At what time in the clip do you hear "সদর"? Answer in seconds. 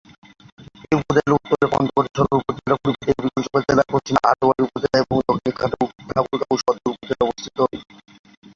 2.09-2.39, 6.61-6.91